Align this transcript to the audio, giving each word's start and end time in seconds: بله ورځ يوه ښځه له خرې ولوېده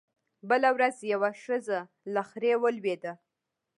بله 0.49 0.69
ورځ 0.75 0.95
يوه 1.13 1.29
ښځه 1.43 1.79
له 2.13 2.21
خرې 2.29 2.53
ولوېده 2.61 3.13